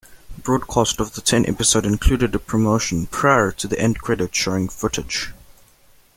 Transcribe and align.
Broadcast 0.39 0.99
of 0.99 1.13
the 1.13 1.21
ten-episode 1.21 1.85
included 1.85 2.33
a 2.33 2.39
promotion 2.39 3.05
prior 3.05 3.51
to 3.51 3.67
the 3.67 3.77
end 3.77 3.99
credits 3.99 4.35
showing 4.35 4.67
footage. 4.67 5.31